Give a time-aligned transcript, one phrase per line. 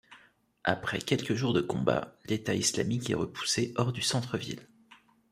[0.63, 4.67] Après quelques jours de combats, l'État islamique est repoussé hors du centre-ville.